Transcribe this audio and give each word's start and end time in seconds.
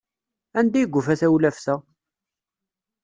Anda 0.59 0.77
ay 0.79 0.85
yufa 0.93 1.15
tawlaft-a? 1.19 1.75